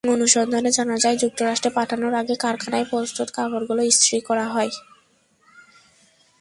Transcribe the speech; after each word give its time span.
অনুসন্ধানে 0.09 0.69
জানা 0.77 0.95
যায়, 1.03 1.17
যুক্তরাষ্ট্রে 1.17 1.69
পাঠানোর 1.77 2.13
আগে 2.13 2.35
কারখানায় 2.35 2.85
প্রস্তুত 2.89 3.27
কাপড়গুলো 3.35 3.81
ইস্ত্রি 3.83 4.17
করা 4.29 4.45
হয়। 4.53 4.71